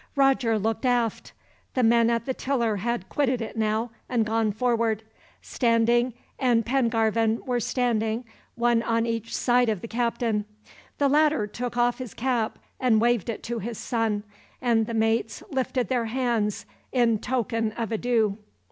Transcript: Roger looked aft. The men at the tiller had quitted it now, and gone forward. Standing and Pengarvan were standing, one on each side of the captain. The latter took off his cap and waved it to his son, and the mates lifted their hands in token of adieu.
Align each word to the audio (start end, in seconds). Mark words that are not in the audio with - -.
Roger 0.15 0.57
looked 0.57 0.83
aft. 0.83 1.31
The 1.75 1.83
men 1.83 2.09
at 2.09 2.25
the 2.25 2.33
tiller 2.33 2.77
had 2.77 3.07
quitted 3.07 3.39
it 3.39 3.55
now, 3.55 3.91
and 4.09 4.25
gone 4.25 4.51
forward. 4.51 5.03
Standing 5.43 6.15
and 6.39 6.65
Pengarvan 6.65 7.45
were 7.45 7.59
standing, 7.59 8.25
one 8.55 8.81
on 8.81 9.05
each 9.05 9.31
side 9.35 9.69
of 9.69 9.81
the 9.81 9.87
captain. 9.87 10.45
The 10.97 11.07
latter 11.07 11.45
took 11.45 11.77
off 11.77 11.99
his 11.99 12.15
cap 12.15 12.57
and 12.79 12.99
waved 12.99 13.29
it 13.29 13.43
to 13.43 13.59
his 13.59 13.77
son, 13.77 14.23
and 14.59 14.87
the 14.87 14.95
mates 14.95 15.43
lifted 15.51 15.87
their 15.87 16.05
hands 16.05 16.65
in 16.91 17.19
token 17.19 17.71
of 17.73 17.91
adieu. 17.91 18.39